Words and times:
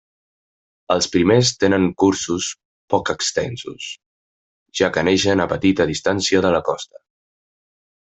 Els 0.95 1.07
primers 1.15 1.51
tenen 1.63 1.85
cursos 2.05 2.47
poc 2.95 3.13
extensos, 3.15 3.93
ja 4.83 4.93
que 4.97 5.07
neixen 5.11 5.45
a 5.45 5.51
petita 5.55 5.91
distància 5.95 6.47
de 6.49 6.57
la 6.59 6.67
costa. 6.73 7.05